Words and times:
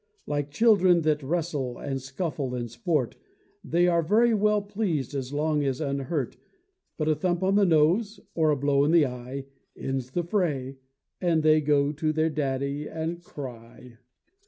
Like 0.25 0.49
children 0.49 1.01
that 1.01 1.21
wrestle 1.21 1.77
and 1.77 2.01
scuffle 2.01 2.55
in 2.55 2.69
sport, 2.69 3.17
They 3.63 3.87
are 3.87 4.01
very 4.01 4.33
well 4.33 4.59
pleased 4.63 5.13
as 5.13 5.31
long 5.31 5.63
as 5.63 5.79
unhurt; 5.79 6.37
But 6.97 7.07
a 7.07 7.13
thump 7.13 7.43
on 7.43 7.53
the 7.53 7.67
nose, 7.67 8.19
or 8.33 8.49
a 8.49 8.55
blow 8.55 8.83
in 8.83 8.89
the 8.89 9.05
eye, 9.05 9.45
Ends 9.77 10.09
the 10.09 10.23
fray; 10.23 10.77
and 11.21 11.43
they 11.43 11.61
go 11.61 11.91
to 11.91 12.11
their 12.11 12.31
daddy 12.31 12.87
and 12.89 13.21
cry. 13.23 13.99